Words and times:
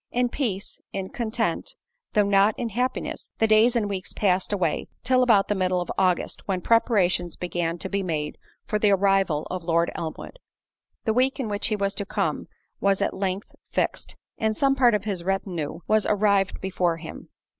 In 0.09 0.29
peace, 0.29 0.81
in 0.91 1.09
content, 1.09 1.75
though 2.13 2.25
not 2.25 2.57
in 2.57 2.69
happiness, 2.69 3.31
the 3.37 3.45
days 3.45 3.75
and 3.75 3.87
weeks 3.87 4.13
passed 4.13 4.51
away 4.51 4.87
till 5.03 5.21
about 5.21 5.47
the 5.47 5.53
middle 5.53 5.79
of 5.79 5.91
August, 5.95 6.41
when 6.47 6.59
preparations 6.59 7.35
began 7.35 7.77
to 7.77 7.87
be 7.87 8.01
made 8.01 8.39
for 8.65 8.79
the 8.79 8.89
arrival 8.89 9.45
of 9.51 9.63
Lord 9.63 9.91
Elmwood. 9.93 10.39
The 11.05 11.13
week 11.13 11.39
in 11.39 11.49
which 11.49 11.67
he 11.67 11.75
was 11.75 11.93
to 11.93 12.05
come 12.07 12.47
was 12.79 12.99
at 12.99 13.13
length 13.13 13.53
fixed, 13.69 14.15
and 14.39 14.57
some 14.57 14.73
part 14.75 14.95
of 14.95 15.03
his 15.03 15.23
retinue 15.23 15.81
was 15.87 16.07
arrived 16.07 16.59
before 16.61 16.97
him. 16.97 17.29